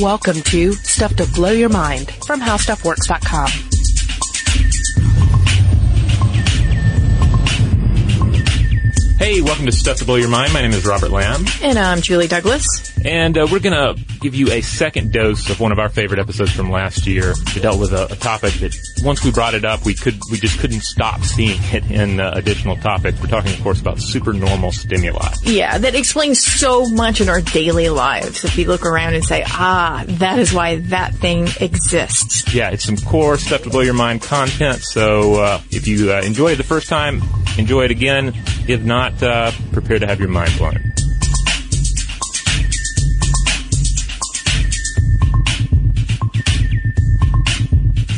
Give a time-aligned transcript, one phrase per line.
[0.00, 3.48] Welcome to Stuff to Blow Your Mind from HowStuffWorks.com.
[9.18, 10.52] Hey, welcome to Stuff to Blow Your Mind.
[10.52, 12.93] My name is Robert Lamb, And I'm Julie Douglas.
[13.04, 16.18] And uh, we're going to give you a second dose of one of our favorite
[16.18, 17.34] episodes from last year.
[17.54, 20.38] We dealt with a, a topic that once we brought it up, we could we
[20.38, 23.20] just couldn't stop seeing it in uh, additional topics.
[23.20, 25.28] We're talking, of course, about supernormal stimuli.
[25.42, 28.44] Yeah, that explains so much in our daily lives.
[28.44, 32.54] If we look around and say, ah, that is why that thing exists.
[32.54, 34.82] Yeah, it's some core Stuff to Blow Your Mind content.
[34.82, 37.22] So uh, if you uh, enjoy it the first time,
[37.58, 38.32] enjoy it again.
[38.66, 40.94] If not, uh, prepare to have your mind blown.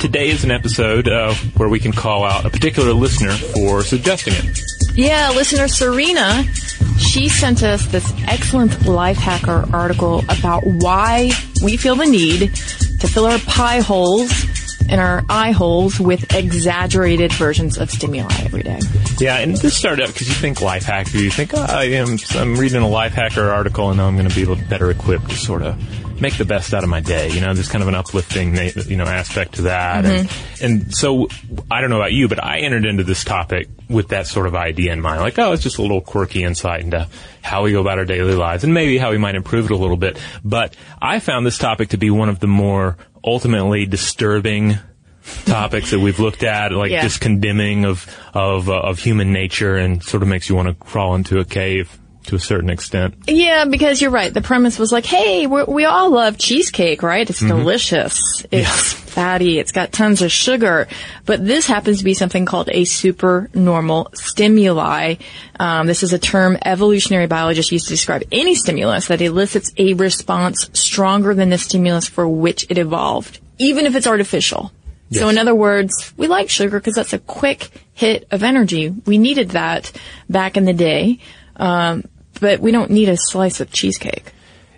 [0.07, 4.35] Today is an episode uh, where we can call out a particular listener for suggesting
[4.37, 4.61] it.
[4.95, 6.45] Yeah, listener Serena,
[6.97, 13.27] she sent us this excellent Lifehacker article about why we feel the need to fill
[13.27, 14.46] our pie holes
[14.89, 18.81] and our eye holes with exaggerated versions of stimuli every day.
[19.19, 22.57] Yeah, and this started out because you think Lifehacker, you think, oh, I am, I'm
[22.57, 25.37] reading a Lifehacker article and now I'm going to be a little better equipped to
[25.37, 25.77] sort of
[26.21, 27.31] make the best out of my day.
[27.31, 30.05] You know, there's kind of an uplifting, you know, aspect to that.
[30.05, 30.65] And, mm-hmm.
[30.65, 31.29] and so,
[31.71, 34.55] I don't know about you, but I entered into this topic with that sort of
[34.55, 35.21] idea in mind.
[35.21, 37.09] Like, oh, it's just a little quirky insight into
[37.43, 39.77] how we go about our daily lives and maybe how we might improve it a
[39.77, 40.19] little bit.
[40.45, 44.79] But I found this topic to be one of the more ultimately disturbing
[45.45, 47.03] topics that we've looked at, like Yeah.
[47.03, 50.75] just condemning of of uh, of human nature, and sort of makes you want to
[50.75, 53.15] crawl into a cave to a certain extent.
[53.27, 54.33] Yeah, because you're right.
[54.33, 57.29] The premise was like, hey, we we all love cheesecake, right?
[57.29, 58.45] It's delicious.
[58.51, 59.59] It's fatty.
[59.59, 60.89] It's got tons of sugar.
[61.25, 65.17] But this happens to be something called a supernormal stimuli.
[65.59, 69.95] Um, this is a term evolutionary biologists use to describe any stimulus that elicits a
[69.95, 74.73] response stronger than the stimulus for which it evolved, even if it's artificial.
[75.13, 78.89] So in other words, we like sugar because that's a quick hit of energy.
[78.89, 79.93] We needed that
[80.29, 81.21] back in the day.
[81.55, 82.05] Um,
[82.41, 84.33] but we don't need a slice of cheesecake.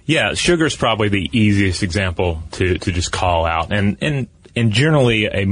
[0.07, 4.73] Yeah, sugar is probably the easiest example to to just call out, and and and
[4.73, 5.47] generally a.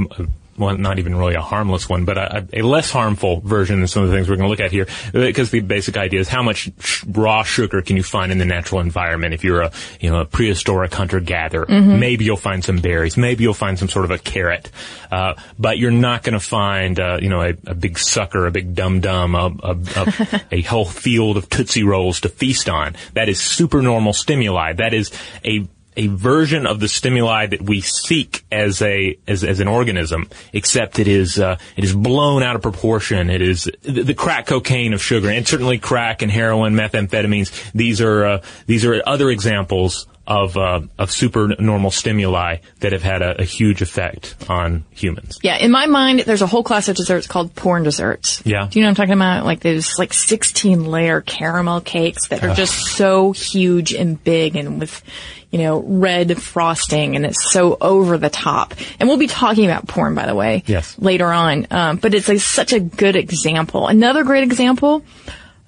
[0.57, 4.03] well, not even really a harmless one, but a, a less harmful version of some
[4.03, 4.87] of the things we're going to look at here.
[5.13, 8.45] Because the basic idea is how much sh- raw sugar can you find in the
[8.45, 9.33] natural environment?
[9.33, 13.53] If you're a, you know, a prehistoric hunter-gatherer, maybe you'll find some berries, maybe you'll
[13.53, 14.71] find some sort of a carrot,
[15.11, 18.51] uh, but you're not going to find, uh, you know, a, a big sucker, a
[18.51, 22.95] big dum-dum, a, a, a, a whole field of Tootsie Rolls to feast on.
[23.13, 24.73] That is supernormal stimuli.
[24.73, 25.11] That is
[25.45, 30.29] a a version of the stimuli that we seek as a as, as an organism,
[30.53, 33.29] except it is uh, it is blown out of proportion.
[33.29, 37.71] It is the, crack cocaine of sugar, and certainly crack and heroin, methamphetamines.
[37.73, 43.21] These are uh, these are other examples of uh, of supernormal stimuli that have had
[43.21, 45.39] a, a huge effect on humans.
[45.41, 48.41] Yeah, in my mind, there's a whole class of desserts called porn desserts.
[48.45, 48.67] Yeah.
[48.69, 49.45] Do you know what I'm talking about?
[49.45, 54.79] Like those like 16 layer caramel cakes that are just so huge and big and
[54.79, 55.01] with,
[55.49, 58.73] you know, red frosting and it's so over the top.
[58.99, 60.63] And we'll be talking about porn, by the way.
[60.65, 60.99] Yes.
[60.99, 61.67] Later on.
[61.71, 63.87] Um, but it's like such a good example.
[63.87, 65.03] Another great example.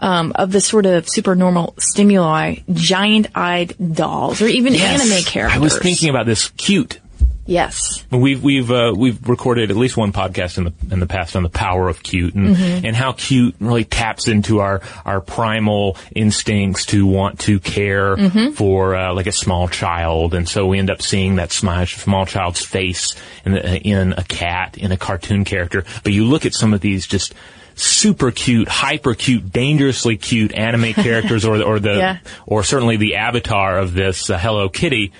[0.01, 5.57] Um, of the sort of supernormal stimuli, giant-eyed dolls, or even anime characters.
[5.57, 6.49] I was thinking about this.
[6.51, 6.99] Cute.
[7.45, 8.05] Yes.
[8.11, 11.41] We've we've uh, we've recorded at least one podcast in the in the past on
[11.41, 12.85] the power of cute and Mm-hmm.
[12.85, 18.51] and how cute really taps into our our primal instincts to want to care Mm-hmm.
[18.51, 22.25] for uh, like a small child, and so we end up seeing that small small
[22.27, 25.83] child's face in the, in a cat in a cartoon character.
[26.03, 27.33] But you look at some of these just
[27.81, 32.17] super cute, hyper cute, dangerously cute anime characters, or the, or the Yeah.
[32.45, 35.11] or certainly the avatar of this uh, Hello Kitty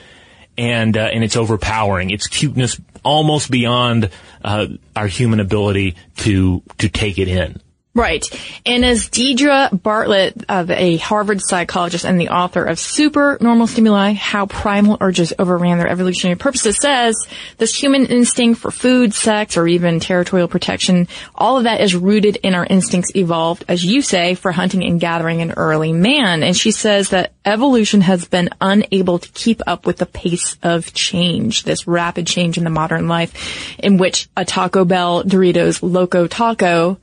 [0.57, 2.09] and uh, and it's overpowering.
[2.09, 4.09] It's cuteness almost beyond
[4.43, 7.61] uh, our human ability to to take it in.
[7.95, 8.23] Right.
[8.67, 14.45] And as Deirdre Bartlett, a Harvard psychologist and the author of Super Normal Stimuli, How
[14.45, 17.15] Primal Urges Overran Their Evolutionary Purposes says,
[17.57, 22.35] this human instinct for food, sex, or even territorial protection, all of that is rooted
[22.37, 26.43] in our instincts evolved, as you say, for hunting and gathering in early man.
[26.43, 30.93] And she says that evolution has been unable to keep up with the pace of
[30.93, 36.27] change, this rapid change in the modern life, in which a Taco Bell Doritos Loco
[36.27, 36.99] Taco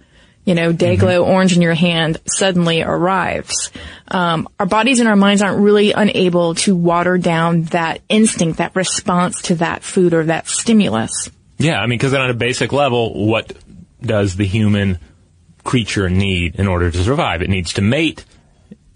[0.46, 3.72] you know, day glow orange in your hand suddenly arrives.
[4.08, 8.76] Um, our bodies and our minds aren't really unable to water down that instinct, that
[8.76, 11.30] response to that food or that stimulus.
[11.58, 13.52] Yeah, I mean, because on a basic level, what
[14.00, 14.98] does the human
[15.64, 17.42] creature need in order to survive?
[17.42, 18.24] It needs to mate.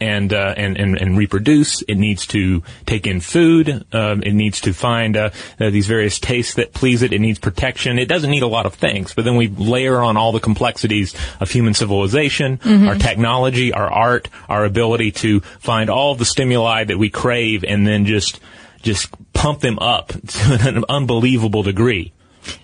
[0.01, 1.83] And, uh, and, and and reproduce.
[1.83, 3.85] It needs to take in food.
[3.93, 7.13] Um, it needs to find uh, uh, these various tastes that please it.
[7.13, 7.99] It needs protection.
[7.99, 9.15] It doesn't need a lot of things.
[9.15, 12.89] But then we layer on all the complexities of human civilization, mm-hmm.
[12.89, 17.87] our technology, our art, our ability to find all the stimuli that we crave, and
[17.87, 18.41] then just
[18.83, 22.13] just pump them up to an unbelievable degree.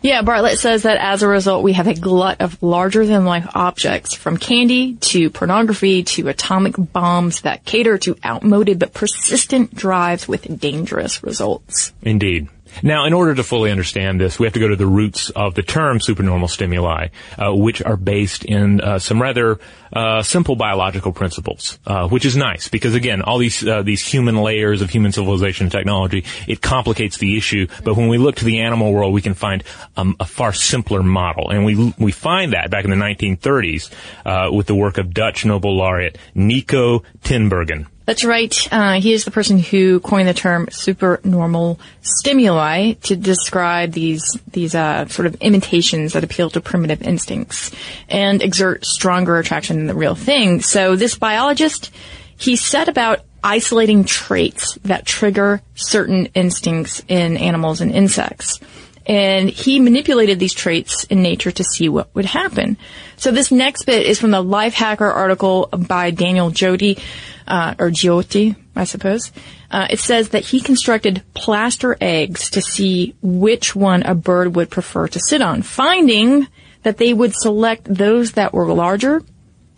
[0.03, 3.49] Yeah, Bartlett says that as a result, we have a glut of larger than life
[3.55, 10.29] objects from candy to pornography to atomic bombs that cater to outmoded but persistent drives
[10.29, 11.93] with dangerous results.
[12.03, 12.49] Indeed.
[12.83, 15.55] Now, in order to fully understand this, we have to go to the roots of
[15.55, 17.09] the term supernormal stimuli,
[17.39, 19.59] uh, which are based in uh, some rather
[19.93, 24.37] uh, simple biological principles, uh, which is nice because again, all these uh, these human
[24.37, 27.67] layers of human civilization and technology, it complicates the issue.
[27.83, 29.65] But when we look to the animal world, we can find
[29.97, 33.91] um, a far simpler model, and we we find that back in the 1930s
[34.25, 37.87] uh, with the work of Dutch Nobel laureate Niko Tinbergen.
[38.07, 38.55] That's right.
[38.73, 44.77] Uh, he is the person who coined the term supernormal stimuli to describe these these
[44.77, 47.73] uh, sort of imitations that appeal to primitive instincts
[48.09, 50.61] and exert stronger attraction than the real thing.
[50.61, 51.91] So this biologist,
[52.39, 58.61] he set about isolating traits that trigger certain instincts in animals and insects.
[59.07, 62.77] And he manipulated these traits in nature to see what would happen.
[63.17, 66.99] So this next bit is from the Lifehacker article by Daniel Jody,
[67.47, 69.31] uh, or Giotti, I suppose.
[69.71, 74.71] Uh, it says that he constructed plaster eggs to see which one a bird would
[74.71, 76.49] prefer to sit on, finding
[76.83, 79.23] that they would select those that were larger,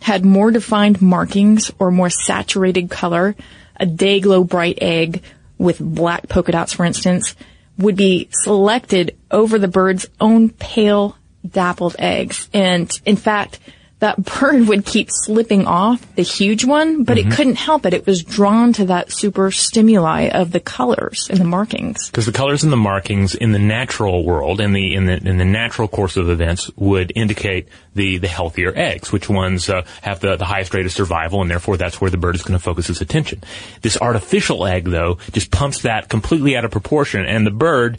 [0.01, 3.35] had more defined markings or more saturated color.
[3.75, 5.21] A day glow bright egg
[5.57, 7.35] with black polka dots, for instance,
[7.79, 11.17] would be selected over the bird's own pale
[11.47, 12.49] dappled eggs.
[12.53, 13.59] And in fact,
[13.99, 17.31] that bird would keep slipping off the huge one, but mm-hmm.
[17.31, 17.93] it couldn't help it.
[17.93, 22.09] It was drawn to that super stimuli of the colors and the markings.
[22.09, 25.37] Because the colors and the markings in the natural world, in the in the in
[25.37, 30.19] the natural course of events, would indicate the the healthier eggs, which ones uh, have
[30.19, 32.63] the the highest rate of survival, and therefore that's where the bird is going to
[32.63, 33.43] focus its attention.
[33.81, 37.97] This artificial egg, though, just pumps that completely out of proportion, and the bird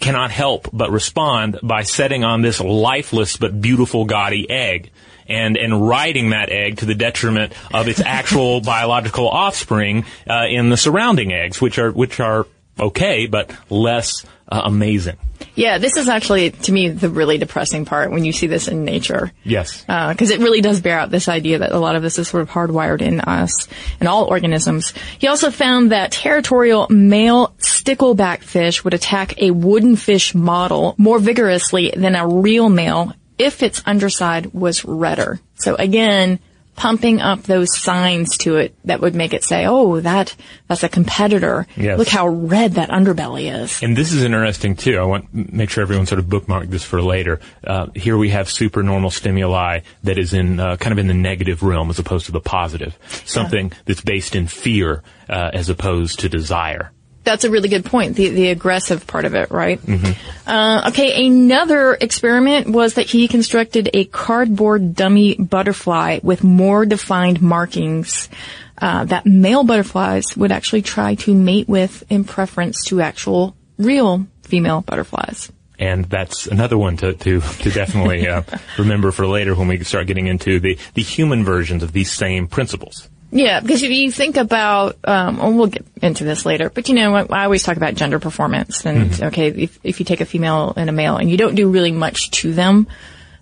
[0.00, 4.90] cannot help but respond by setting on this lifeless but beautiful gaudy egg
[5.28, 10.70] and and riding that egg to the detriment of its actual biological offspring uh, in
[10.70, 12.46] the surrounding eggs, which are which are
[12.78, 15.16] okay but less uh, amazing.
[15.54, 18.84] Yeah, this is actually, to me, the really depressing part when you see this in
[18.84, 19.32] nature.
[19.42, 19.80] Yes.
[19.82, 22.28] Because uh, it really does bear out this idea that a lot of this is
[22.28, 23.68] sort of hardwired in us
[23.98, 24.92] and all organisms.
[25.18, 31.18] He also found that territorial male stickleback fish would attack a wooden fish model more
[31.18, 35.40] vigorously than a real male if its underside was redder.
[35.56, 36.38] So again,
[36.76, 40.34] pumping up those signs to it that would make it say, "Oh, that
[40.68, 41.66] that's a competitor.
[41.76, 41.98] Yes.
[41.98, 44.98] Look how red that underbelly is." And this is interesting too.
[44.98, 47.40] I want to make sure everyone sort of bookmark this for later.
[47.66, 51.62] Uh, here we have supernormal stimuli that is in uh, kind of in the negative
[51.62, 52.96] realm as opposed to the positive.
[53.24, 53.78] Something yeah.
[53.86, 56.92] that's based in fear uh, as opposed to desire
[57.26, 58.16] that's a really good point.
[58.16, 59.78] The the aggressive part of it, right?
[59.82, 60.48] Mm-hmm.
[60.48, 67.42] Uh, okay, another experiment was that he constructed a cardboard dummy butterfly with more defined
[67.42, 68.30] markings
[68.78, 74.26] uh, that male butterflies would actually try to mate with in preference to actual real
[74.42, 75.50] female butterflies.
[75.78, 78.42] And that's another one to to, to definitely uh,
[78.78, 82.46] remember for later when we start getting into the the human versions of these same
[82.46, 83.08] principles.
[83.30, 86.94] Yeah, because if you think about, um, and we'll get into this later, but you
[86.94, 89.24] know, I always talk about gender performance, and mm-hmm.
[89.26, 91.92] okay, if if you take a female and a male, and you don't do really
[91.92, 92.86] much to them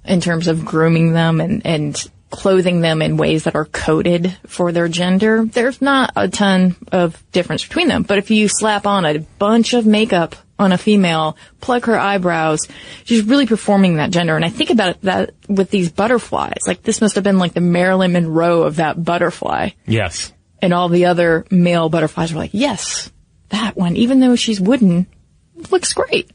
[0.04, 4.72] in terms of grooming them and and clothing them in ways that are coded for
[4.72, 8.02] their gender, there's not a ton of difference between them.
[8.02, 12.68] But if you slap on a bunch of makeup on a female, plug her eyebrows.
[13.04, 14.36] She's really performing that gender.
[14.36, 16.60] And I think about that with these butterflies.
[16.66, 19.70] Like this must have been like the Marilyn Monroe of that butterfly.
[19.86, 20.32] Yes.
[20.62, 23.10] And all the other male butterflies were like, yes,
[23.48, 25.06] that one, even though she's wooden,
[25.70, 26.30] looks great.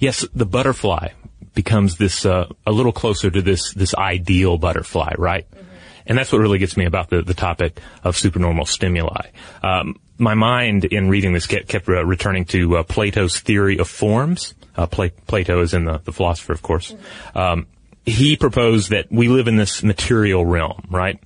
[0.00, 1.08] Yes, the butterfly
[1.54, 5.50] becomes this, uh, a little closer to this, this ideal butterfly, right?
[5.50, 5.64] Mm-hmm.
[6.06, 9.30] And that's what really gets me about the, the topic of supernormal stimuli.
[9.62, 13.88] Um, my mind in reading this kept, kept uh, returning to uh, Plato's theory of
[13.88, 14.54] forms.
[14.76, 16.94] Uh, Pla- Plato is in the, the philosopher, of course.
[17.34, 17.66] Um,
[18.04, 21.18] he proposed that we live in this material realm, right?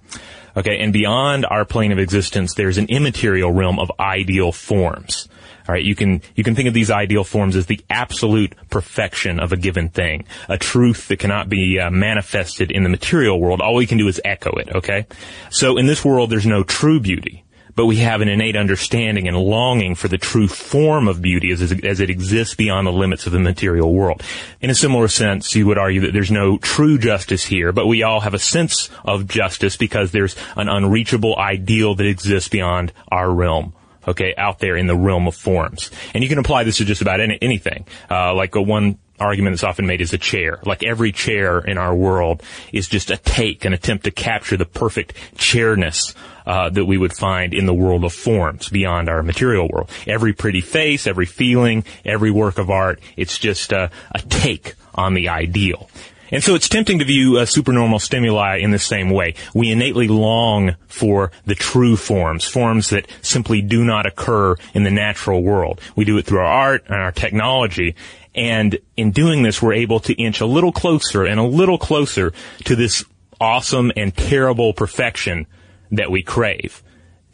[0.56, 5.28] Okay, and beyond our plane of existence, there's an immaterial realm of ideal forms.
[5.68, 9.38] All right, you can you can think of these ideal forms as the absolute perfection
[9.38, 13.61] of a given thing, a truth that cannot be uh, manifested in the material world.
[13.61, 14.68] All we can do is echo it.
[14.75, 15.06] Okay,
[15.50, 17.44] so in this world, there's no true beauty
[17.75, 21.61] but we have an innate understanding and longing for the true form of beauty as,
[21.61, 24.23] as, it exists beyond the limits of the material world.
[24.61, 28.03] In a similar sense, you would argue that there's no true justice here, but we
[28.03, 33.31] all have a sense of justice because there's an unreachable ideal that exists beyond our
[33.31, 33.73] realm
[34.09, 35.91] okay, out there in the realm of forms.
[36.15, 37.87] And you can apply this to just about any, anything.
[38.11, 40.59] Uh, like a one argument that's often made is a chair.
[40.65, 44.65] Like every chair in our world is just a take, an attempt to capture the
[44.67, 46.15] perfect chairness
[46.47, 49.91] uh, that we would find in the world of forms beyond our material world.
[50.07, 55.15] Every pretty face, every feeling, every work of art, it's just a, a take on
[55.15, 55.89] the ideal.
[56.33, 59.35] And so it's tempting to view uh, supernormal stimuli in the same way.
[59.53, 64.91] We innately long for the true forms, forms that simply do not occur in the
[64.91, 65.81] natural world.
[65.97, 67.97] We do it through our art and our technology.
[68.34, 72.32] And in doing this, we're able to inch a little closer and a little closer
[72.64, 73.04] to this
[73.40, 75.46] awesome and terrible perfection
[75.90, 76.82] that we crave.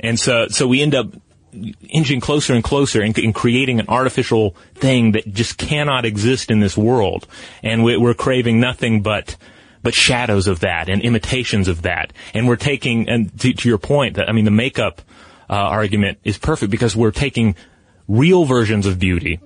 [0.00, 1.08] And so, so we end up
[1.88, 6.60] inching closer and closer and, and, creating an artificial thing that just cannot exist in
[6.60, 7.26] this world.
[7.62, 9.36] And we, are craving nothing but,
[9.82, 12.12] but shadows of that and imitations of that.
[12.34, 15.00] And we're taking, and to, to your point, that, I mean, the makeup,
[15.48, 17.54] uh, argument is perfect because we're taking
[18.08, 19.40] real versions of beauty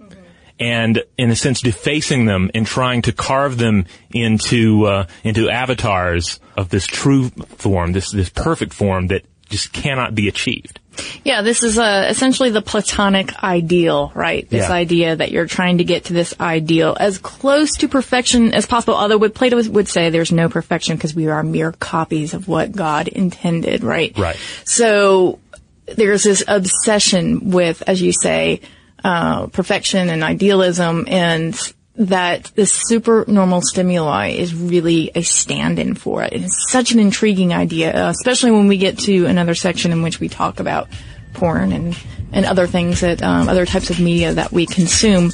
[0.61, 6.39] and in a sense defacing them and trying to carve them into uh, into avatars
[6.57, 10.79] of this true form, this this perfect form that just cannot be achieved.
[11.25, 14.49] Yeah, this is uh, essentially the platonic ideal, right?
[14.49, 14.75] This yeah.
[14.75, 18.95] idea that you're trying to get to this ideal as close to perfection as possible.
[18.95, 22.73] Although what Plato would say there's no perfection because we are mere copies of what
[22.73, 24.17] God intended, right?
[24.17, 24.37] Right.
[24.65, 25.39] So
[25.87, 28.61] there's this obsession with, as you say,
[29.05, 31.59] uh, perfection and idealism and
[31.97, 36.33] that the supernormal stimuli is really a stand-in for it.
[36.33, 40.19] It's such an intriguing idea, uh, especially when we get to another section in which
[40.19, 40.89] we talk about
[41.35, 41.97] porn and,
[42.33, 45.31] and other things that, um, other types of media that we consume.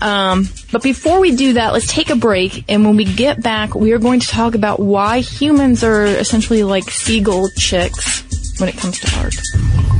[0.00, 2.64] Um, but before we do that, let's take a break.
[2.68, 6.62] And when we get back, we are going to talk about why humans are essentially
[6.62, 8.22] like seagull chicks
[8.60, 9.93] when it comes to art.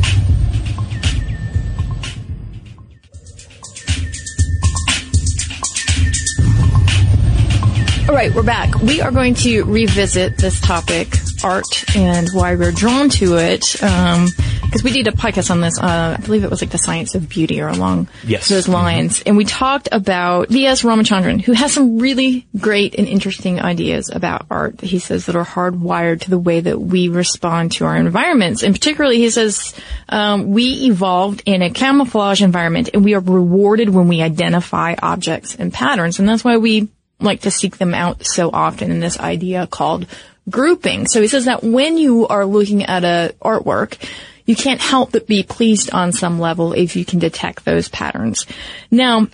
[8.06, 8.74] All right, we're back.
[8.82, 13.62] We are going to revisit this topic, art, and why we're drawn to it.
[13.62, 15.80] Because um, we did a podcast on this.
[15.80, 18.50] Uh, I believe it was like the science of beauty or along yes.
[18.50, 19.20] those lines.
[19.20, 19.28] Mm-hmm.
[19.30, 20.82] And we talked about V.S.
[20.82, 24.82] Ramachandran, who has some really great and interesting ideas about art.
[24.82, 28.62] He says that are hardwired to the way that we respond to our environments.
[28.62, 29.72] And particularly, he says
[30.10, 35.56] um, we evolved in a camouflage environment, and we are rewarded when we identify objects
[35.56, 36.18] and patterns.
[36.18, 36.90] And that's why we
[37.24, 40.06] like to seek them out so often in this idea called
[40.48, 41.06] grouping.
[41.06, 43.96] So he says that when you are looking at a artwork,
[44.46, 48.46] you can't help but be pleased on some level if you can detect those patterns.
[48.90, 49.28] Now,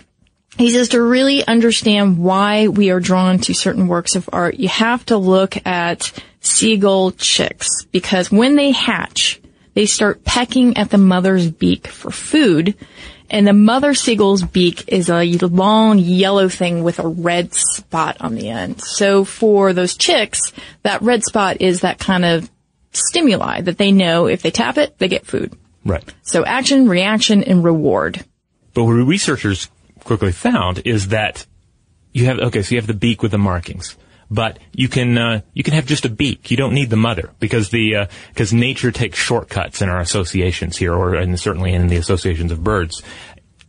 [0.57, 4.67] he says to really understand why we are drawn to certain works of art, you
[4.67, 9.41] have to look at seagull chicks because when they hatch,
[9.73, 12.75] they start pecking at the mother's beak for food
[13.31, 18.35] and the mother seagull's beak is a long yellow thing with a red spot on
[18.35, 18.81] the end.
[18.81, 20.51] So for those chicks,
[20.83, 22.51] that red spot is that kind of
[22.91, 25.57] stimuli that they know if they tap it, they get food.
[25.85, 26.03] Right.
[26.23, 28.23] So action, reaction, and reward.
[28.73, 29.69] But what researchers
[30.03, 31.45] quickly found is that
[32.11, 33.95] you have, okay, so you have the beak with the markings
[34.31, 36.49] but you can uh, you can have just a beak.
[36.49, 40.77] You don't need the mother because the because uh, nature takes shortcuts in our associations
[40.77, 43.03] here, or and certainly in the associations of birds.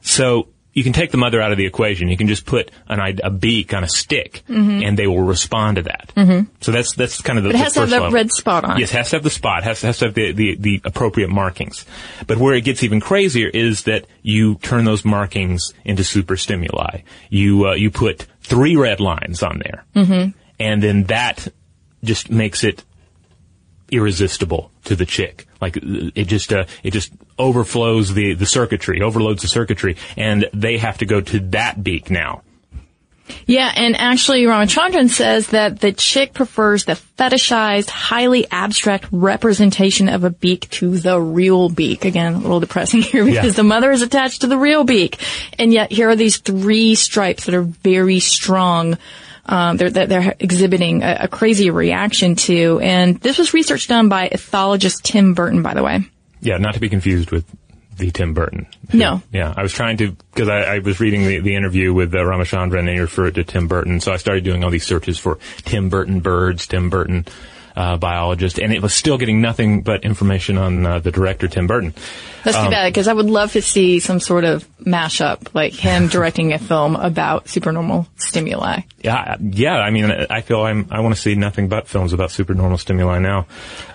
[0.02, 2.08] So you can take the mother out of the equation.
[2.08, 4.82] You can just put an, a beak on a stick, mm-hmm.
[4.82, 6.12] and they will respond to that.
[6.16, 6.50] Mm-hmm.
[6.60, 7.50] So that's that's kind of the.
[7.50, 8.78] But it has to have that red spot on.
[8.78, 9.64] Yes, has to have the spot.
[9.64, 11.84] Has to, has to have the, the the appropriate markings.
[12.26, 17.00] But where it gets even crazier is that you turn those markings into super stimuli.
[17.28, 19.84] You uh, you put three red lines on there.
[19.96, 21.48] Mm-hmm and then that
[22.02, 22.84] just makes it
[23.90, 25.46] irresistible to the chick.
[25.60, 30.78] Like it just uh, it just overflows the the circuitry, overloads the circuitry, and they
[30.78, 32.42] have to go to that beak now.
[33.46, 40.24] Yeah, and actually Ramachandran says that the chick prefers the fetishized, highly abstract representation of
[40.24, 42.04] a beak to the real beak.
[42.04, 43.50] Again, a little depressing here because yeah.
[43.52, 45.20] the mother is attached to the real beak.
[45.58, 48.98] And yet here are these three stripes that are very strong
[49.46, 52.80] um, they're, they're exhibiting a, a crazy reaction to.
[52.80, 56.00] And this was research done by ethologist Tim Burton, by the way.
[56.40, 57.44] Yeah, not to be confused with
[57.96, 58.66] the Tim Burton.
[58.92, 59.22] No.
[59.32, 62.18] Yeah, I was trying to, because I, I, was reading the, the interview with uh,
[62.18, 65.38] Ramachandran and he referred to Tim Burton, so I started doing all these searches for
[65.58, 67.26] Tim Burton birds, Tim Burton
[67.76, 71.66] uh, biologist, and it was still getting nothing but information on uh, the director Tim
[71.66, 71.94] Burton.
[72.44, 75.72] That's too um, bad because I would love to see some sort of mashup, like
[75.74, 78.80] him directing a film about supernormal stimuli.
[78.98, 79.76] Yeah, yeah.
[79.76, 83.18] I mean, I feel I'm, I want to see nothing but films about supernormal stimuli
[83.18, 83.46] now.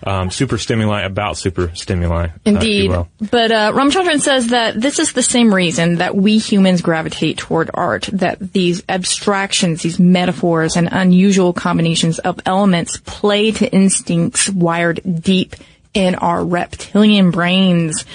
[0.03, 2.27] Um, super stimuli about super stimuli.
[2.27, 2.91] Uh, Indeed.
[2.91, 7.38] Uh, but uh, Ramachandran says that this is the same reason that we humans gravitate
[7.38, 8.10] toward art.
[8.13, 15.55] That these abstractions, these metaphors, and unusual combinations of elements play to instincts wired deep
[15.93, 18.05] in our reptilian brains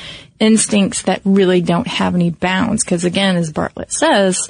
[0.42, 2.84] instincts that really don't have any bounds.
[2.84, 4.48] Because again, as Bartlett says,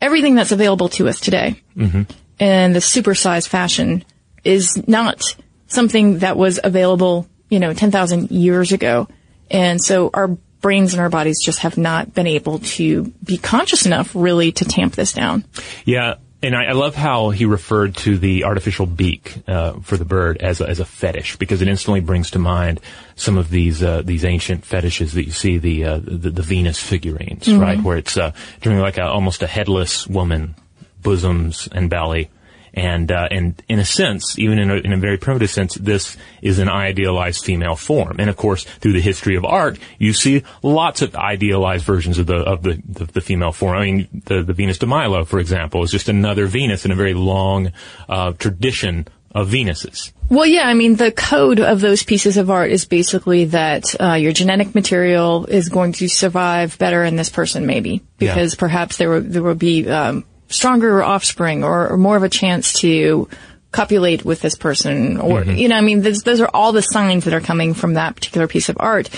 [0.00, 2.02] everything that's available to us today mm-hmm.
[2.38, 4.04] in the supersized fashion
[4.42, 5.22] is not
[5.66, 9.08] something that was available, you know, 10,000 years ago.
[9.50, 10.28] And so our
[10.60, 14.64] brains and our bodies just have not been able to be conscious enough really to
[14.64, 15.44] tamp this down.
[15.84, 16.14] Yeah.
[16.44, 20.36] And I, I, love how he referred to the artificial beak uh, for the bird
[20.42, 22.80] as a, as a fetish because it instantly brings to mind
[23.16, 26.78] some of these uh, these ancient fetishes that you see the uh, the, the, Venus
[26.78, 27.60] figurines, mm-hmm.
[27.60, 30.54] right, where it's uh, doing like a, almost a headless woman,
[31.00, 32.28] bosoms and belly,
[32.74, 36.16] and, uh, and in a sense, even in a, in a very primitive sense, this
[36.42, 38.16] is an idealized female form.
[38.18, 42.26] And of course, through the history of art, you see lots of idealized versions of
[42.26, 43.76] the, of the, the, the female form.
[43.76, 46.96] I mean, the, the Venus de Milo, for example, is just another Venus in a
[46.96, 47.72] very long,
[48.08, 50.12] uh, tradition of Venuses.
[50.28, 54.14] Well, yeah, I mean, the code of those pieces of art is basically that uh,
[54.14, 58.58] your genetic material is going to survive better in this person, maybe because yeah.
[58.58, 62.74] perhaps there will there will be um, stronger offspring or, or more of a chance
[62.80, 63.28] to
[63.72, 65.56] copulate with this person or, mm-hmm.
[65.56, 68.46] you know, I mean, those are all the signs that are coming from that particular
[68.46, 69.10] piece of art.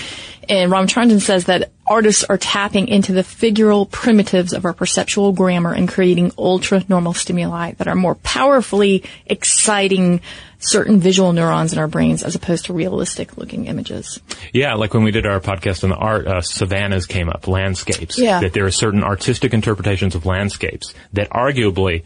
[0.48, 5.72] And Ramachandran says that artists are tapping into the figural primitives of our perceptual grammar
[5.72, 10.20] and creating ultra normal stimuli that are more powerfully exciting
[10.58, 14.20] certain visual neurons in our brains as opposed to realistic looking images.
[14.52, 18.18] Yeah, like when we did our podcast on the art, uh, savannas came up, landscapes.
[18.18, 18.40] Yeah.
[18.40, 22.02] That there are certain artistic interpretations of landscapes that arguably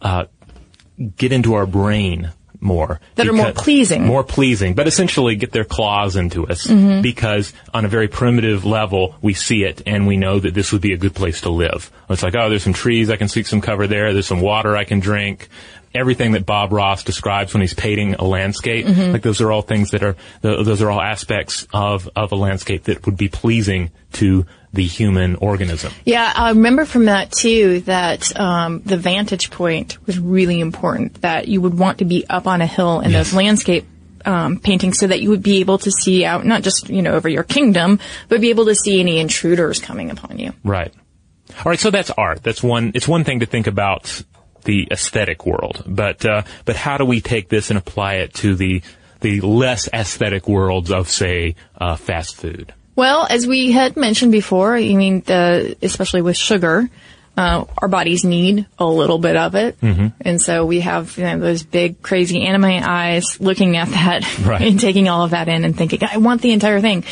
[0.00, 0.26] uh,
[1.16, 3.00] get into our brain more.
[3.14, 4.04] That are more pleasing.
[4.04, 7.02] More pleasing, but essentially get their claws into us mm-hmm.
[7.02, 10.82] because on a very primitive level, we see it and we know that this would
[10.82, 11.90] be a good place to live.
[12.10, 14.76] It's like, oh, there's some trees, I can seek some cover there, there's some water
[14.76, 15.48] I can drink
[15.98, 18.86] everything that Bob Ross describes when he's painting a landscape.
[18.86, 19.12] Mm-hmm.
[19.12, 22.84] Like those are all things that are those are all aspects of of a landscape
[22.84, 25.92] that would be pleasing to the human organism.
[26.04, 31.20] Yeah, I remember from that too that um, the vantage point was really important.
[31.22, 33.28] That you would want to be up on a hill in yes.
[33.28, 33.86] those landscape
[34.24, 37.12] um, paintings so that you would be able to see out not just you know
[37.12, 40.52] over your kingdom, but be able to see any intruders coming upon you.
[40.64, 40.92] Right.
[41.56, 42.42] All right, so that's art.
[42.42, 42.92] That's one.
[42.94, 44.22] It's one thing to think about
[44.68, 45.82] the aesthetic world.
[45.86, 48.82] But uh, but how do we take this and apply it to the
[49.20, 52.74] the less aesthetic worlds of say uh, fast food?
[52.94, 56.90] Well, as we had mentioned before, I mean, the, especially with sugar,
[57.36, 60.08] uh, our bodies need a little bit of it, mm-hmm.
[60.20, 64.60] and so we have you know, those big, crazy anime eyes looking at that right.
[64.60, 67.04] and taking all of that in and thinking, "I want the entire thing."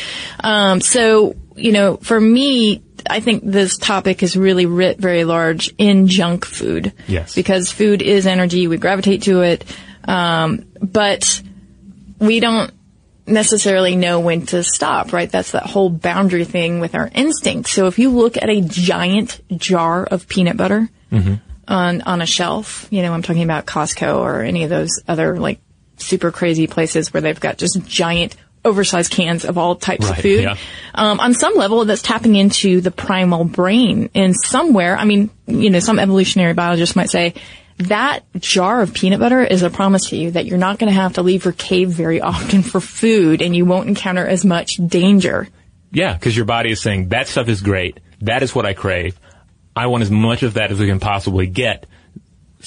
[0.43, 5.73] Um, so, you know, for me, I think this topic is really writ very large
[5.77, 6.93] in junk food.
[7.07, 7.35] Yes.
[7.35, 8.67] Because food is energy.
[8.67, 9.65] We gravitate to it.
[10.05, 11.41] Um, but
[12.19, 12.71] we don't
[13.25, 15.29] necessarily know when to stop, right?
[15.29, 17.71] That's that whole boundary thing with our instincts.
[17.71, 21.35] So if you look at a giant jar of peanut butter mm-hmm.
[21.67, 25.37] on, on a shelf, you know, I'm talking about Costco or any of those other
[25.37, 25.59] like
[25.97, 28.35] super crazy places where they've got just giant
[28.67, 30.43] oversized cans of all types right, of food.
[30.43, 30.57] Yeah.
[30.93, 34.09] Um, on some level, that's tapping into the primal brain.
[34.13, 37.33] And somewhere, I mean, you know, some evolutionary biologist might say
[37.77, 40.99] that jar of peanut butter is a promise to you that you're not going to
[40.99, 44.75] have to leave your cave very often for food and you won't encounter as much
[44.75, 45.47] danger.
[45.91, 47.99] Yeah, because your body is saying that stuff is great.
[48.21, 49.19] That is what I crave.
[49.75, 51.85] I want as much of that as we can possibly get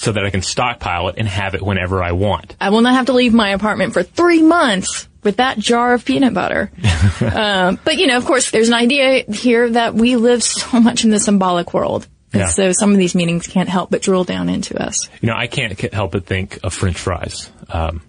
[0.00, 2.56] so that I can stockpile it and have it whenever I want.
[2.58, 6.06] I will not have to leave my apartment for three months with that jar of
[6.06, 6.72] peanut butter.
[7.20, 11.04] um, but you know, of course, there's an idea here that we live so much
[11.04, 12.08] in the symbolic world.
[12.32, 12.48] And yeah.
[12.48, 15.10] so some of these meanings can't help but drill down into us.
[15.20, 17.50] You know, I can't help but think of French fries.
[17.68, 18.00] Um,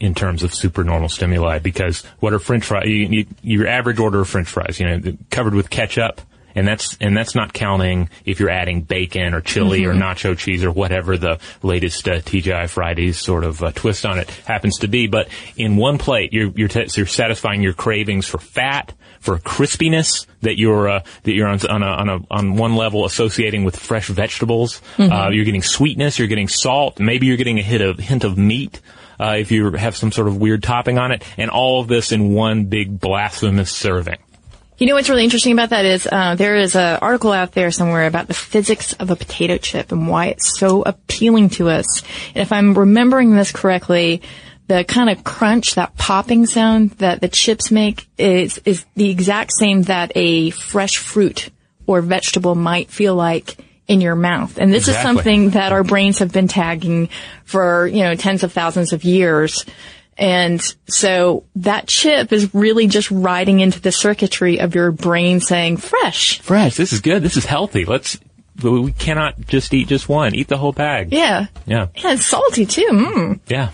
[0.00, 2.86] in terms of supernormal stimuli, because what are French fries?
[2.86, 6.20] You, you, your average order of French fries, you know, covered with ketchup
[6.54, 9.90] And that's, and that's not counting if you're adding bacon or chili Mm-hmm.
[9.90, 14.18] or nacho cheese or whatever the latest uh, TGI Fridays sort of uh, twist on
[14.18, 15.06] it happens to be.
[15.06, 20.26] But in one plate, you're, you're, t- you're satisfying your cravings for fat, for crispiness
[20.42, 23.76] that you're, uh, that you're on, on a, on a, on one level associating with
[23.76, 24.80] fresh vegetables.
[24.98, 28.38] Uh, you're getting sweetness, you're getting salt, maybe you're getting a hit of, hint of
[28.38, 28.80] meat.
[29.18, 32.10] Uh, if you have some sort of weird topping on it, and all of this
[32.12, 34.18] in one big blasphemous serving.
[34.76, 37.70] You know what's really interesting about that is uh, there is an article out there
[37.70, 42.02] somewhere about the physics of a potato chip and why it's so appealing to us.
[42.34, 44.22] And if I'm remembering this correctly,
[44.66, 49.52] the kind of crunch, that popping sound that the chips make is is the exact
[49.56, 51.50] same that a fresh fruit
[51.86, 53.56] or vegetable might feel like
[53.86, 54.58] in your mouth.
[54.58, 57.10] And this is something that our brains have been tagging
[57.44, 59.64] for, you know, tens of thousands of years.
[60.16, 65.78] And so that chip is really just riding into the circuitry of your brain saying
[65.78, 66.40] fresh.
[66.40, 67.84] Fresh, this is good, this is healthy.
[67.84, 68.18] Let's,
[68.62, 70.34] we cannot just eat just one.
[70.34, 71.12] Eat the whole bag.
[71.12, 71.46] Yeah.
[71.66, 71.88] Yeah.
[71.96, 72.88] And it's salty too.
[72.90, 73.40] Mm.
[73.48, 73.70] Yeah.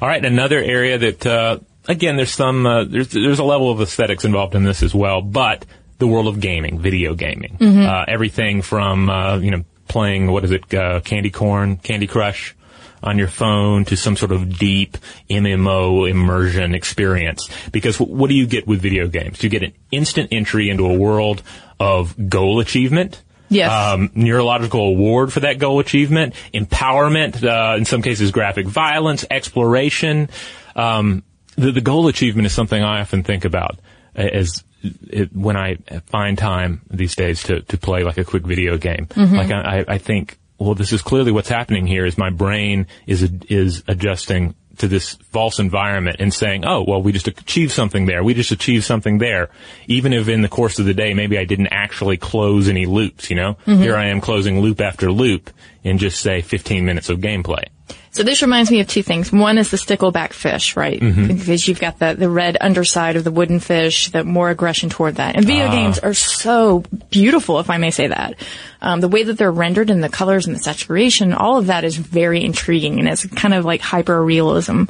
[0.00, 0.24] All right.
[0.24, 4.54] Another area that, uh, again, there's some, uh, there's, there's a level of aesthetics involved
[4.54, 5.64] in this as well, but
[5.98, 10.50] the world of gaming, video gaming, uh, everything from, uh, you know, playing, what is
[10.50, 12.56] it, uh, Candy Corn, Candy Crush
[13.02, 14.96] on your phone to some sort of deep
[15.30, 17.48] MMO immersion experience.
[17.72, 19.42] Because wh- what do you get with video games?
[19.42, 21.42] You get an instant entry into a world
[21.80, 23.70] of goal achievement, Yes.
[23.70, 30.30] um, neurological award for that goal achievement, empowerment, uh, in some cases graphic violence, exploration.
[30.76, 31.22] Um,
[31.56, 33.78] the, the goal achievement is something I often think about
[34.14, 34.64] as
[35.10, 39.06] it, when I find time these days to, to play like a quick video game.
[39.16, 42.86] Like I, I- I think, well, this is clearly what's happening here is my brain
[43.06, 48.06] is, is adjusting to this false environment and saying, oh, well, we just achieved something
[48.06, 48.24] there.
[48.24, 49.50] We just achieved something there.
[49.86, 53.30] Even if in the course of the day, maybe I didn't actually close any loops,
[53.30, 53.54] you know?
[53.66, 53.82] Mm-hmm.
[53.82, 55.50] Here I am closing loop after loop
[55.84, 57.64] in just say 15 minutes of gameplay.
[58.10, 59.32] So this reminds me of two things.
[59.32, 61.00] One is the stickleback fish, right?
[61.28, 65.16] Because you've got the, the red underside of the wooden fish, the more aggression toward
[65.16, 65.34] that.
[65.34, 68.34] And video games are so beautiful, if I may say that.
[68.82, 71.84] Um, the way that they're rendered and the colors and the saturation, all of that
[71.84, 74.84] is very intriguing and it's kind of like hyper realism.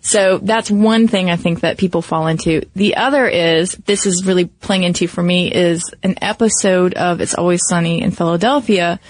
[0.00, 2.62] So that's one thing I think that people fall into.
[2.74, 7.34] The other is, this is really playing into for me, is an episode of It's
[7.34, 9.00] Always Sunny in Philadelphia.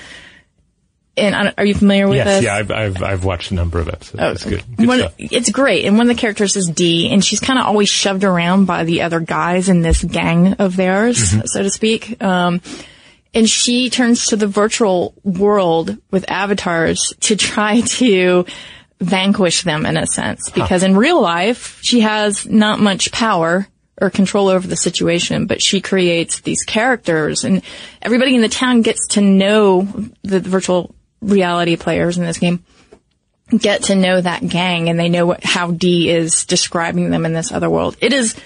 [1.19, 2.45] And are you familiar with Yes, this?
[2.45, 4.17] yeah, I've, I've, I've watched a number of episodes.
[4.21, 4.63] Oh, It's good.
[4.77, 5.03] Good one.
[5.19, 5.85] It's great.
[5.85, 8.85] And one of the characters is Dee, and she's kind of always shoved around by
[8.85, 11.47] the other guys in this gang of theirs, Mm-hmm.
[11.47, 12.23] so to speak.
[12.23, 12.61] Um,
[13.35, 18.47] and she turns to the virtual world with avatars to try to
[19.01, 20.51] vanquish them in a sense.
[20.51, 23.67] Because in real life, she has not much power
[24.01, 27.63] or control over the situation, but she creates these characters and
[28.01, 29.83] everybody in the town gets to know
[30.23, 32.65] the virtual reality players in this game
[33.57, 37.33] get to know that gang and they know what, how Dee is describing them in
[37.33, 37.97] this other world.
[38.01, 38.37] It is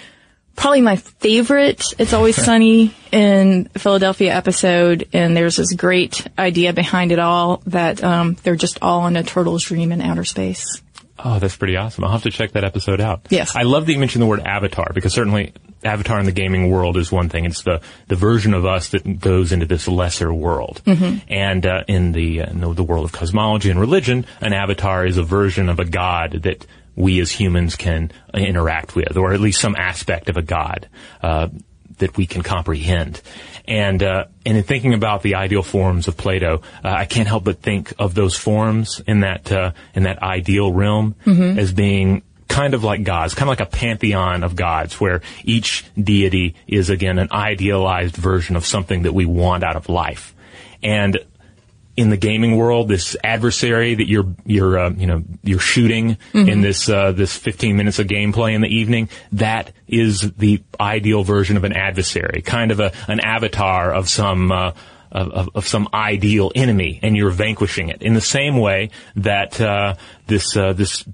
[0.54, 7.12] probably my favorite It's Always Sunny in Philadelphia episode and there's this great idea behind
[7.12, 10.82] it all that um, they're just all in a turtle's dream in outer space.
[11.18, 12.04] Oh, that's pretty awesome.
[12.04, 13.26] I'll have to check that episode out.
[13.30, 13.54] Yes.
[13.54, 15.52] I love that you mentioned the word avatar because certainly
[15.85, 17.45] avatar in the gaming world is one thing.
[17.45, 20.81] It's the, the version of us that goes into this lesser world.
[21.29, 25.05] And, uh, in the, uh, in the, the world of cosmology and religion, an avatar
[25.07, 29.33] is a version of a god that we as humans can uh, interact with, or
[29.33, 30.88] at least some aspect of a god,
[31.23, 31.49] uh,
[31.99, 33.21] that we can comprehend.
[33.66, 37.45] And uh, and in thinking about the ideal forms of Plato, uh, I can't help
[37.45, 41.14] but think of those forms in that uh, in that ideal realm
[41.59, 45.85] as being kind of like gods, kind of like a pantheon of gods, where each
[46.01, 50.35] deity is again an idealized version of something that we want out of life.
[50.83, 51.19] And
[51.97, 56.61] in the gaming world, this adversary that you're you're uh, you know you're shooting in
[56.61, 61.57] this uh, this 15 minutes of gameplay in the evening, that is the ideal version
[61.57, 64.53] of an adversary, kind of a an avatar of some.
[64.53, 64.73] Uh,
[65.15, 69.61] of, of, of some ideal enemy, and you're vanquishing it in the same way that
[69.61, 69.95] uh,
[70.27, 71.05] this uh, this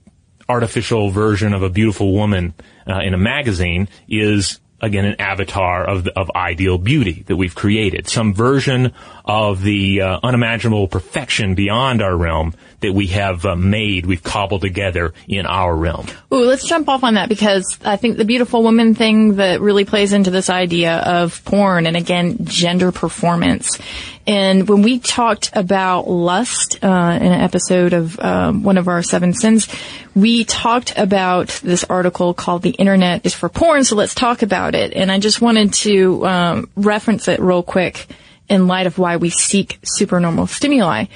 [0.48, 2.54] artificial version of a beautiful woman
[2.86, 8.08] uh, in a magazine is again an avatar of of ideal beauty that we've created,
[8.08, 8.92] some version
[9.28, 14.62] of the uh, unimaginable perfection beyond our realm that we have uh, made, we've cobbled
[14.62, 16.06] together in our realm.
[16.32, 19.84] Ooh, let's jump off on that because I think the beautiful woman thing that really
[19.84, 23.78] plays into this idea of porn and again, gender performance.
[24.26, 26.86] And when we talked about lust uh,
[27.20, 29.68] in an episode of um, one of our seven sins,
[30.14, 34.74] we talked about this article called "The Internet is for Porn." So let's talk about
[34.74, 34.92] it.
[34.92, 38.06] And I just wanted to um, reference it real quick
[38.48, 41.06] in light of why we seek supernormal stimuli.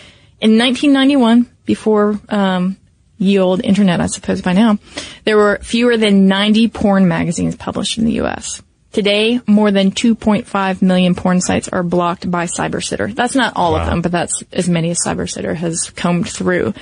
[0.41, 2.77] In 1991, before um,
[3.19, 4.79] ye old internet, I suppose by now,
[5.25, 8.63] there were fewer than 90 porn magazines published in the U.S.
[8.93, 13.15] Today, more than 2.5 million porn sites are blocked by CyberSitter.
[13.15, 13.81] That's not all wow.
[13.81, 16.75] of them, but that's as many as CyberSitter has combed through.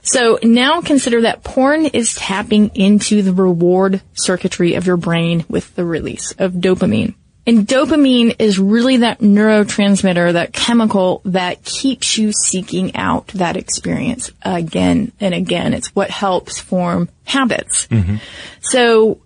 [0.00, 5.74] So now consider that porn is tapping into the reward circuitry of your brain with
[5.74, 7.14] the release of dopamine.
[7.48, 14.30] And dopamine is really that neurotransmitter, that chemical that keeps you seeking out that experience
[14.42, 15.72] again and again.
[15.72, 17.86] It's what helps form habits.
[17.86, 18.16] Mm-hmm.
[18.60, 19.22] So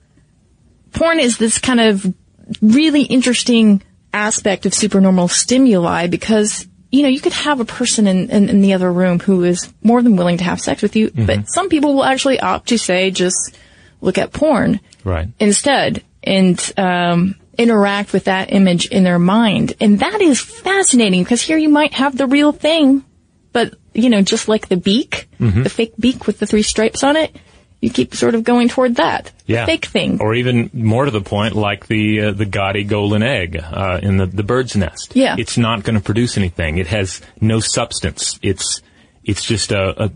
[0.92, 2.14] porn is this kind of
[2.62, 3.82] really interesting
[4.12, 8.60] aspect of supernormal stimuli because you know, you could have a person in, in, in,
[8.60, 11.24] the other room who is more than willing to have sex with you, mm-hmm.
[11.24, 13.56] but some people will actually opt to say, just
[14.02, 15.28] look at porn right.
[15.40, 19.74] instead and um, interact with that image in their mind.
[19.80, 23.04] And that is fascinating because here you might have the real thing,
[23.52, 25.62] but, you know, just like the beak, mm-hmm.
[25.62, 27.36] the fake beak with the three stripes on it,
[27.80, 29.66] you keep sort of going toward that yeah.
[29.66, 30.20] fake thing.
[30.20, 34.18] Or even more to the point, like the uh, the gaudy golden egg uh, in
[34.18, 35.16] the the bird's nest.
[35.16, 36.78] Yeah, it's not going to produce anything.
[36.78, 38.38] It has no substance.
[38.40, 38.80] It's
[39.24, 40.12] it's just a, a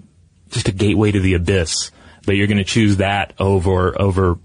[0.50, 1.90] just a gateway to the abyss.
[2.24, 4.38] But you're going to choose that over over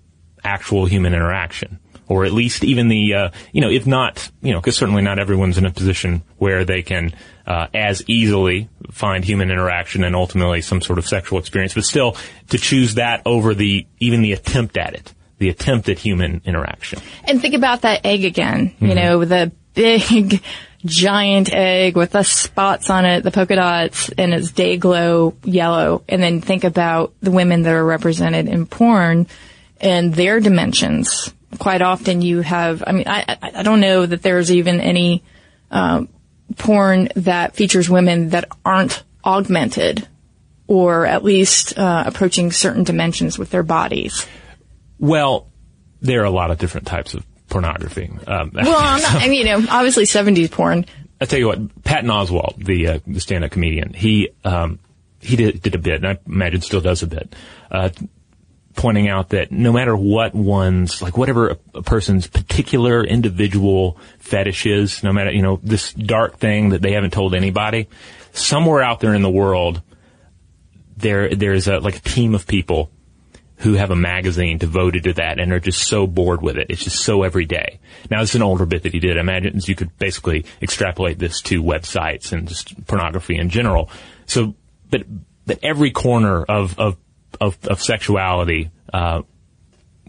[0.43, 1.79] actual human interaction
[2.11, 5.17] or at least even the, uh, you know, if not, you know, because certainly not
[5.17, 7.13] everyone's in a position where they can
[7.47, 12.17] uh, as easily find human interaction and ultimately some sort of sexual experience, but still
[12.49, 16.99] to choose that over the even the attempt at it, the attempt at human interaction.
[17.23, 18.71] And think about that egg again.
[18.71, 18.85] Mm-hmm.
[18.87, 20.43] You know, the big.
[20.83, 26.03] giant egg with the spots on it, the polka dots, and it's day glow yellow.
[26.09, 29.27] And then think about the women that are represented in porn
[29.79, 34.51] and their dimensions quite often you have, I mean, I, I don't know that there's
[34.51, 35.23] even any,
[35.69, 36.05] uh,
[36.57, 40.07] porn that features women that aren't augmented
[40.67, 44.25] or at least, uh, approaching certain dimensions with their bodies.
[44.99, 45.47] Well,
[46.01, 48.09] there are a lot of different types of pornography.
[48.27, 50.85] Um, well, I'm not, I mean, you know, obviously 70s porn.
[51.19, 54.79] I'll tell you what, Patton Oswalt, the, uh, the stand-up comedian, he, um,
[55.19, 57.35] he did, did a bit, and I imagine still does a bit,
[57.69, 57.89] uh,
[58.75, 65.03] pointing out that no matter what one's, like whatever a, person's particular individual fetish is,
[65.03, 67.87] no matter, you know, this dark thing that they haven't told anybody,
[68.33, 69.81] somewhere out there in the world,
[70.97, 72.91] there, there's a, like a team of people
[73.57, 76.67] who have a magazine devoted to that and are just so bored with it.
[76.69, 77.79] It's just so everyday.
[78.09, 79.17] Now, is an older bit that he did.
[79.17, 83.91] I imagine you could basically extrapolate this to websites and just pornography in general.
[84.25, 84.55] So,
[84.89, 85.03] but,
[85.45, 86.97] but every corner of, of
[87.39, 89.21] of, of sexuality uh,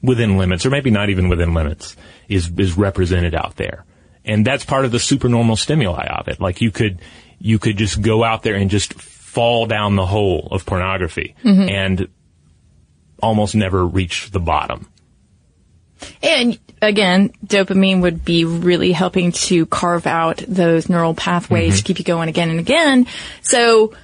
[0.03, 1.97] within limits, or maybe not even within limits,
[2.29, 3.85] is is represented out there,
[4.25, 6.41] and that's part of the supernormal stimuli of it.
[6.41, 7.01] Like you could
[7.39, 11.69] you could just go out there and just fall down the hole of pornography mm-hmm.
[11.69, 12.09] and
[13.23, 14.89] almost never reach the bottom.
[16.23, 21.79] And again, dopamine would be really helping to carve out those neural pathways mm-hmm.
[21.79, 23.07] to keep you going again and again.
[23.41, 23.95] So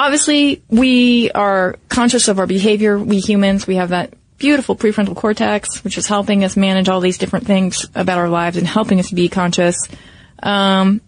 [0.00, 2.98] obviously we are conscious of our behavior.
[2.98, 7.18] We humans, we have that beautiful prefrontal cortex, which is helping us manage all these
[7.18, 9.76] different things about our lives and helping us be conscious.
[10.42, 11.02] Um,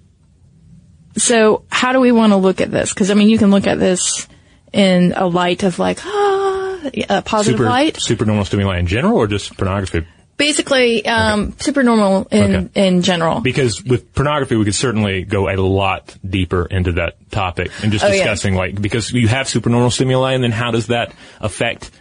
[1.17, 2.93] so how do we want to look at this?
[2.93, 4.29] Because I mean, you can look at this
[4.75, 7.63] in a light of like, ah, a positive light.
[7.63, 7.97] super, light.
[7.97, 10.07] Supernormal stimuli in general, or just pornography
[10.43, 11.55] Basically, um, okay.
[11.61, 12.89] supernormal in okay.
[12.89, 13.41] in general.
[13.41, 18.05] Because with pornography, we could certainly go a lot deeper into that topic and just
[18.05, 18.61] oh, discussing yeah.
[18.61, 21.93] like because you have supernormal stimuli, and then how does that affect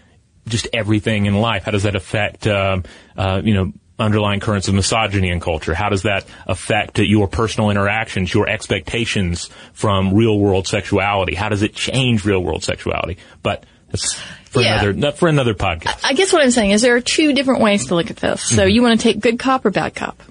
[0.48, 1.66] just everything in life?
[1.66, 2.84] How does that affect um,
[3.16, 5.76] uh, you know underlying currents of misogyny in culture?
[5.76, 11.36] How does that affect your personal interactions, your expectations from real world sexuality?
[11.36, 13.18] How does it change real world sexuality?
[13.44, 14.84] But that's for yeah.
[14.84, 16.04] another for another podcast.
[16.04, 18.42] I guess what I'm saying is there are two different ways to look at this.
[18.44, 18.70] So mm-hmm.
[18.70, 20.22] you want to take good cop or bad cop?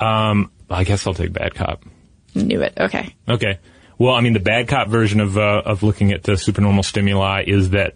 [0.00, 1.84] Um, I guess I'll take bad cop.
[2.34, 2.74] Knew it.
[2.78, 3.14] Okay.
[3.28, 3.58] Okay.
[3.98, 7.44] Well, I mean, the bad cop version of uh, of looking at the supernormal stimuli
[7.46, 7.94] is that,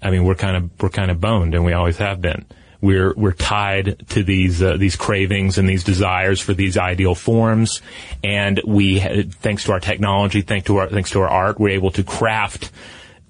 [0.00, 2.46] I mean, we're kind of we're kind of boned, and we always have been.
[2.80, 7.80] We're we're tied to these uh, these cravings and these desires for these ideal forms,
[8.22, 11.92] and we, thanks to our technology, thanks to our thanks to our art, we're able
[11.92, 12.70] to craft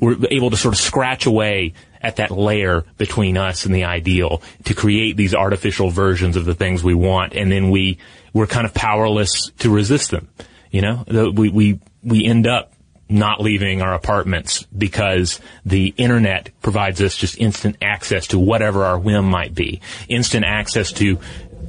[0.02, 4.42] we're able to sort of scratch away at that layer between us and the ideal
[4.64, 7.98] to create these artificial versions of the things we want, and then we
[8.32, 10.28] we're kind of powerless to resist them.
[10.72, 12.72] You know, we, we, we end up
[13.08, 18.98] not leaving our apartments because the internet provides us just instant access to whatever our
[18.98, 19.82] whim might be.
[20.08, 21.18] Instant access to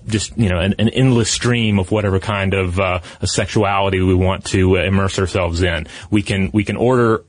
[0.07, 4.45] just, you know, an, an endless stream of whatever kind of, uh, sexuality we want
[4.45, 5.85] to uh, immerse ourselves in.
[6.09, 7.25] We can, we can order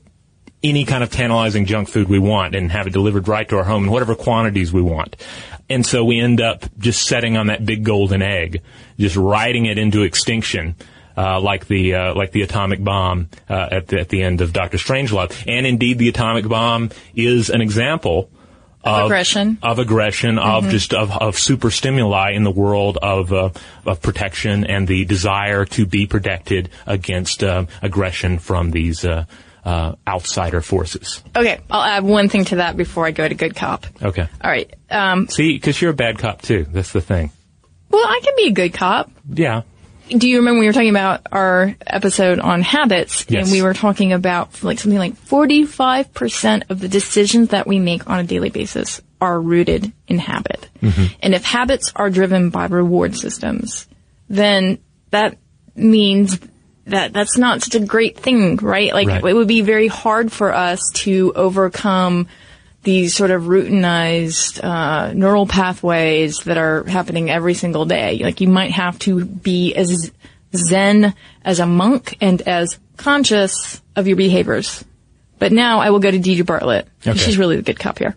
[0.69, 3.63] any kind of tantalizing junk food we want and have it delivered right to our
[3.63, 5.15] home in whatever quantities we want.
[5.69, 8.61] And so we end up just setting on that big golden egg,
[8.99, 10.75] just riding it into extinction.
[11.17, 14.51] Uh, like the uh, like the atomic bomb uh, at the at the end of
[14.51, 18.29] Doctor Strangelove, and indeed the atomic bomb is an example
[18.83, 19.57] Of aggression.
[19.63, 23.49] of aggression, of just of, of super stimuli in the world of uh,
[23.85, 29.05] of protection and the desire to be protected against uh, aggression from these
[29.65, 31.23] uh, outsider forces.
[31.35, 33.85] Okay, I'll add one thing to that before I go to good cop.
[34.01, 34.27] Okay.
[34.41, 34.71] All right.
[34.89, 36.65] Um, See, because you're a bad cop too.
[36.69, 37.31] That's the thing.
[37.89, 39.11] well, I can be a good cop.
[39.27, 39.63] Yeah.
[40.07, 43.25] Do you remember we were talking about our episode on habits?
[43.27, 43.43] Yes.
[43.45, 48.07] And we were talking about like something like 45% of the decisions that we make
[48.07, 50.69] on a daily basis are rooted in habit.
[50.81, 53.87] And if habits are driven by reward systems,
[54.29, 54.77] then
[55.09, 55.39] that
[55.75, 56.37] means
[56.87, 58.93] that that's not such a great thing, right?
[58.93, 59.23] Like Right.
[59.23, 62.27] it would be very hard for us to overcome
[62.83, 68.19] these sort of routinized uh, neural pathways that are happening every single day.
[68.23, 70.11] Like you might have to be as
[70.55, 74.85] zen as a monk and as conscious of your behaviors.
[75.39, 76.87] But now I will go to Deirdre Barrett.
[77.05, 77.17] Okay.
[77.17, 78.15] She's really the good cop here.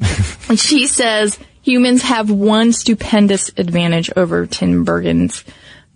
[0.48, 5.44] and she says humans have one stupendous advantage over Tinbergen's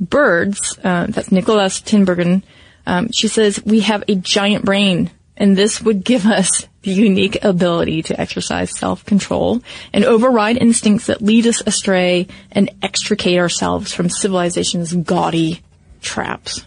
[0.08, 0.78] birds.
[0.82, 2.42] Uh, that's Nicholas Tinbergen.
[2.86, 7.44] Um, she says we have a giant brain, and this would give us the unique
[7.44, 9.62] ability to exercise self-control
[9.92, 15.62] and override instincts that lead us astray and extricate ourselves from civilization's gaudy
[16.00, 16.66] traps.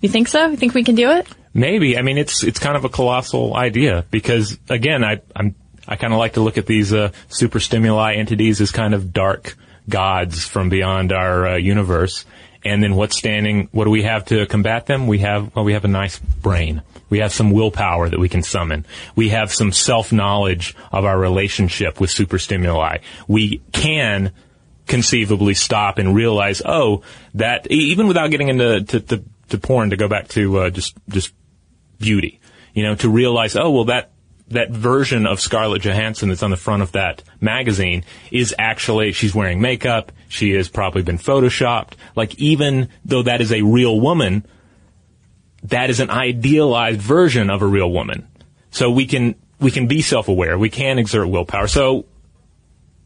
[0.00, 0.46] You think so?
[0.46, 1.26] You think we can do it?
[1.52, 1.98] Maybe.
[1.98, 5.56] I mean, it's it's kind of a colossal idea because again, I I'm
[5.88, 9.12] I kind of like to look at these uh, super stimuli entities as kind of
[9.12, 9.56] dark
[9.88, 12.24] gods from beyond our uh, universe.
[12.64, 13.68] And then what's standing?
[13.70, 15.06] What do we have to combat them?
[15.06, 16.82] We have well, we have a nice brain.
[17.08, 18.86] We have some willpower that we can summon.
[19.14, 22.98] We have some self knowledge of our relationship with super stimuli.
[23.28, 24.32] We can
[24.86, 27.02] conceivably stop and realize, oh,
[27.34, 30.96] that even without getting into to, to, to porn, to go back to uh, just
[31.08, 31.32] just
[31.98, 32.40] beauty,
[32.74, 34.10] you know, to realize, oh, well, that
[34.48, 39.34] that version of Scarlett Johansson that's on the front of that magazine is actually she's
[39.34, 40.12] wearing makeup.
[40.28, 41.94] She has probably been photoshopped.
[42.14, 44.46] Like even though that is a real woman,
[45.64, 48.28] that is an idealized version of a real woman.
[48.70, 50.58] So we can we can be self-aware.
[50.58, 51.66] We can exert willpower.
[51.66, 52.06] So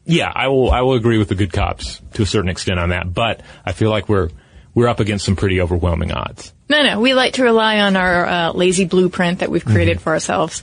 [0.04, 2.90] yeah, I will I will agree with the good cops to a certain extent on
[2.90, 4.28] that, but I feel like we're
[4.74, 6.52] we're up against some pretty overwhelming odds.
[6.68, 7.00] No, no.
[7.00, 10.62] We like to rely on our uh, lazy blueprint that we've created for ourselves.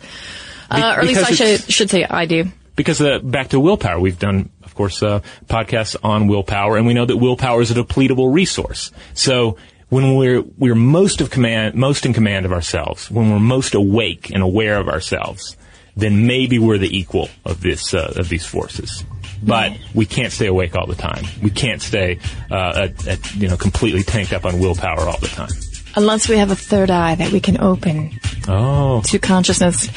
[0.70, 2.46] Uh, or at least I should, should say I do.
[2.76, 6.94] Because uh, back to willpower, we've done, of course, uh, podcasts on willpower, and we
[6.94, 8.92] know that willpower is a depletable resource.
[9.16, 9.58] So
[9.90, 14.30] when we're we're most of command, most in command of ourselves, when we're most awake
[14.32, 15.58] and aware of ourselves,
[15.96, 19.04] then maybe we're the equal of this uh, of these forces.
[19.42, 21.24] But we can't stay awake all the time.
[21.44, 25.28] We can't stay, uh, at, at, you know, completely tanked up on willpower all the
[25.28, 25.52] time.
[25.98, 29.90] Unless we have a third eye that we can open Oh, to consciousness.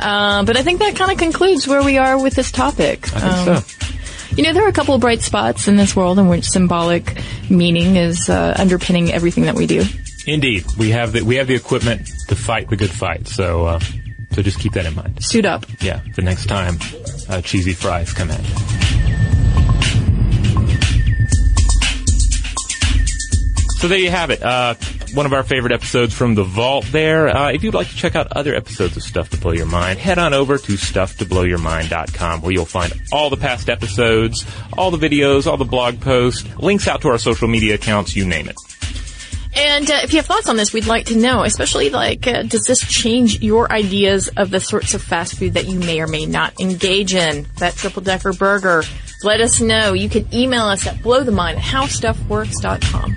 [0.00, 3.06] Uh, but I think that kind of concludes where we are with this topic.
[3.14, 4.34] I think Um, so.
[4.36, 7.22] You know, there are a couple of bright spots in this world in which symbolic
[7.48, 9.84] meaning is uh, underpinning everything that we do.
[10.26, 13.28] Indeed, we have the we have the equipment to fight the good fight.
[13.28, 13.80] So, uh,
[14.32, 15.22] so just keep that in mind.
[15.24, 15.66] Suit up.
[15.80, 16.78] Yeah, the next time
[17.28, 18.54] uh, cheesy fries come at you.
[23.78, 24.42] So there you have it.
[24.42, 24.74] Uh,
[25.14, 27.28] one of our favorite episodes from the vault there.
[27.28, 29.98] Uh, if you'd like to check out other episodes of Stuff to Blow Your Mind,
[29.98, 34.44] head on over to stufftoblowyourmind.com where you'll find all the past episodes,
[34.76, 38.24] all the videos, all the blog posts, links out to our social media accounts, you
[38.24, 38.56] name it.
[39.56, 42.42] And uh, if you have thoughts on this, we'd like to know, especially like, uh,
[42.42, 46.08] does this change your ideas of the sorts of fast food that you may or
[46.08, 47.46] may not engage in?
[47.58, 48.82] That triple decker burger.
[49.22, 49.92] Let us know.
[49.92, 53.16] You can email us at blowthemind at howstuffworks.com.